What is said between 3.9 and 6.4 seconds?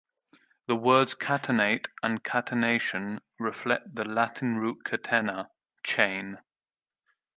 the Latin root "catena", "chain".